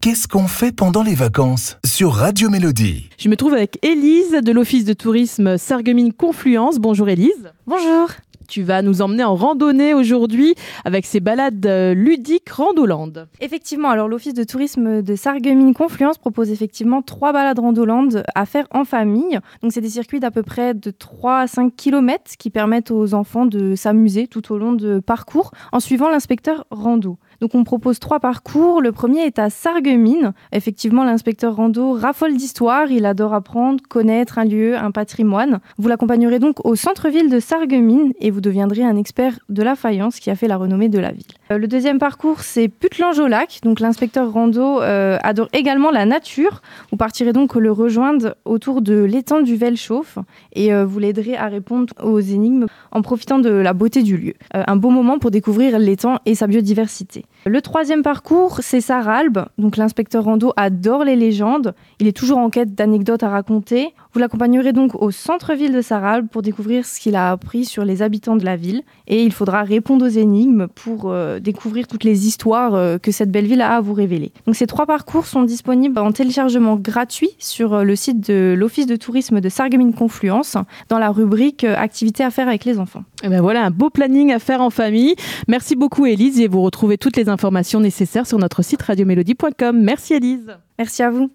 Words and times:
Qu'est-ce 0.00 0.28
qu'on 0.28 0.46
fait 0.46 0.70
pendant 0.70 1.02
les 1.02 1.16
vacances 1.16 1.76
sur 1.84 2.12
Radio 2.12 2.50
Mélodie? 2.50 3.10
Je 3.18 3.28
me 3.28 3.34
trouve 3.34 3.54
avec 3.54 3.84
Élise 3.84 4.30
de 4.30 4.52
l'Office 4.52 4.84
de 4.84 4.92
tourisme 4.92 5.58
Sarreguemines 5.58 6.12
Confluence. 6.12 6.78
Bonjour 6.78 7.08
Élise. 7.08 7.50
Bonjour. 7.66 8.08
Tu 8.46 8.62
vas 8.62 8.80
nous 8.80 9.02
emmener 9.02 9.24
en 9.24 9.34
randonnée 9.34 9.94
aujourd'hui 9.94 10.54
avec 10.84 11.04
ces 11.04 11.18
balades 11.18 11.66
euh, 11.66 11.94
ludiques 11.94 12.48
Randoland. 12.48 13.12
Effectivement, 13.40 13.90
alors 13.90 14.06
l'Office 14.06 14.34
de 14.34 14.44
tourisme 14.44 15.02
de 15.02 15.16
Sarreguemines 15.16 15.74
Confluence 15.74 16.16
propose 16.16 16.50
effectivement 16.50 17.02
trois 17.02 17.32
balades 17.32 17.58
Randoland 17.58 18.22
à 18.36 18.46
faire 18.46 18.68
en 18.70 18.84
famille. 18.84 19.40
Donc 19.62 19.72
c'est 19.72 19.80
des 19.80 19.90
circuits 19.90 20.20
d'à 20.20 20.30
peu 20.30 20.44
près 20.44 20.74
de 20.74 20.92
3 20.92 21.40
à 21.40 21.46
5 21.48 21.74
km 21.74 22.36
qui 22.38 22.50
permettent 22.50 22.92
aux 22.92 23.14
enfants 23.14 23.46
de 23.46 23.74
s'amuser 23.74 24.28
tout 24.28 24.52
au 24.52 24.58
long 24.58 24.74
de 24.74 25.00
parcours 25.00 25.50
en 25.72 25.80
suivant 25.80 26.08
l'inspecteur 26.08 26.66
rando. 26.70 27.18
Donc 27.40 27.54
on 27.54 27.64
propose 27.64 27.98
trois 28.00 28.18
parcours. 28.20 28.82
Le 28.82 28.92
premier 28.92 29.20
est 29.20 29.38
à 29.38 29.48
Sarreguemines. 29.50 30.32
Effectivement, 30.52 31.04
l'inspecteur 31.04 31.56
rando 31.56 31.92
raffole 31.92 32.36
d'histoire. 32.36 32.90
Il 32.90 33.06
adore 33.06 33.34
apprendre, 33.34 33.82
connaître 33.88 34.38
un 34.38 34.44
lieu, 34.44 34.76
un 34.76 34.90
patrimoine. 34.90 35.60
Vous 35.78 35.88
l'accompagnerez 35.88 36.40
donc 36.40 36.64
au 36.66 36.74
centre-ville 36.74 37.30
de 37.30 37.38
Sarreguemines 37.38 38.12
et 38.20 38.30
vous 38.30 38.40
deviendrez 38.40 38.82
un 38.82 38.96
expert 38.96 39.38
de 39.48 39.62
la 39.62 39.76
faïence 39.76 40.18
qui 40.18 40.30
a 40.30 40.36
fait 40.36 40.48
la 40.48 40.56
renommée 40.56 40.88
de 40.88 40.98
la 40.98 41.12
ville. 41.12 41.24
Euh, 41.50 41.58
le 41.58 41.66
deuxième 41.66 41.98
parcours, 41.98 42.40
c'est 42.40 42.68
Putlange 42.68 43.18
au 43.18 43.26
lac. 43.26 43.60
Donc 43.62 43.80
l'inspecteur 43.80 44.32
rando 44.32 44.82
euh, 44.82 45.16
adore 45.22 45.48
également 45.52 45.90
la 45.90 46.04
nature. 46.04 46.62
Vous 46.90 46.96
partirez 46.96 47.32
donc 47.32 47.54
le 47.54 47.72
rejoindre 47.72 48.36
autour 48.44 48.82
de 48.82 49.02
l'étang 49.02 49.40
du 49.40 49.56
Velchauffe 49.56 50.18
et 50.54 50.72
euh, 50.72 50.84
vous 50.84 50.98
l'aiderez 50.98 51.36
à 51.36 51.46
répondre 51.46 51.92
aux 52.02 52.20
énigmes 52.20 52.66
en 52.92 53.02
profitant 53.02 53.38
de 53.38 53.50
la 53.50 53.72
beauté 53.72 54.02
du 54.02 54.16
lieu. 54.16 54.34
un 54.52 54.76
beau 54.76 54.90
moment 54.90 55.18
pour 55.18 55.30
découvrir 55.30 55.78
l'étang 55.78 56.18
et 56.26 56.34
sa 56.34 56.46
biodiversité. 56.46 57.24
Le 57.46 57.62
troisième 57.62 58.02
parcours, 58.02 58.58
c'est 58.60 58.80
Saralbe. 58.80 59.46
Donc 59.56 59.76
l'inspecteur 59.76 60.24
rando 60.24 60.52
adore 60.56 61.04
les 61.04 61.16
légendes. 61.16 61.74
Il 62.00 62.06
est 62.06 62.16
toujours 62.16 62.38
en 62.38 62.50
quête 62.50 62.74
d'anecdotes 62.74 63.22
à 63.22 63.28
raconter. 63.28 63.94
Vous 64.18 64.22
l'accompagnerez 64.22 64.72
donc 64.72 65.00
au 65.00 65.12
centre-ville 65.12 65.72
de 65.72 65.80
Saralbe 65.80 66.26
pour 66.26 66.42
découvrir 66.42 66.84
ce 66.84 66.98
qu'il 66.98 67.14
a 67.14 67.30
appris 67.30 67.64
sur 67.64 67.84
les 67.84 68.02
habitants 68.02 68.34
de 68.34 68.44
la 68.44 68.56
ville. 68.56 68.82
Et 69.06 69.22
il 69.22 69.32
faudra 69.32 69.62
répondre 69.62 70.04
aux 70.04 70.08
énigmes 70.08 70.66
pour 70.66 71.04
euh, 71.04 71.38
découvrir 71.38 71.86
toutes 71.86 72.02
les 72.02 72.26
histoires 72.26 72.74
euh, 72.74 72.98
que 72.98 73.12
cette 73.12 73.30
belle 73.30 73.46
ville 73.46 73.62
a 73.62 73.76
à 73.76 73.80
vous 73.80 73.92
révéler. 73.92 74.32
Donc 74.44 74.56
ces 74.56 74.66
trois 74.66 74.86
parcours 74.86 75.24
sont 75.24 75.44
disponibles 75.44 75.96
en 76.00 76.10
téléchargement 76.10 76.74
gratuit 76.74 77.30
sur 77.38 77.74
euh, 77.74 77.84
le 77.84 77.94
site 77.94 78.28
de 78.28 78.56
l'Office 78.58 78.86
de 78.86 78.96
tourisme 78.96 79.40
de 79.40 79.48
Sarreguemines 79.48 79.94
Confluence 79.94 80.56
dans 80.88 80.98
la 80.98 81.10
rubrique 81.10 81.62
Activités 81.62 82.24
à 82.24 82.32
faire 82.32 82.48
avec 82.48 82.64
les 82.64 82.80
enfants. 82.80 83.04
Et 83.22 83.26
eh 83.26 83.28
ben 83.28 83.40
voilà 83.40 83.64
un 83.64 83.70
beau 83.70 83.88
planning 83.88 84.32
à 84.32 84.40
faire 84.40 84.62
en 84.62 84.70
famille. 84.70 85.14
Merci 85.46 85.76
beaucoup 85.76 86.06
Élise 86.06 86.40
et 86.40 86.48
vous 86.48 86.62
retrouvez 86.62 86.98
toutes 86.98 87.16
les 87.16 87.28
informations 87.28 87.78
nécessaires 87.78 88.26
sur 88.26 88.38
notre 88.38 88.62
site 88.62 88.82
radiomélodie.com. 88.82 89.80
Merci 89.80 90.14
Elise. 90.14 90.56
Merci 90.76 91.04
à 91.04 91.10
vous. 91.10 91.26